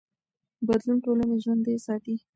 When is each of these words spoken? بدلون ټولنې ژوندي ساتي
بدلون 0.67 0.97
ټولنې 1.05 1.35
ژوندي 1.43 1.75
ساتي 1.85 2.15